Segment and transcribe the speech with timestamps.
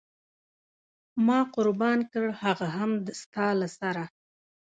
[1.25, 4.03] ما قربان کړ هغه هم د ستا له سره.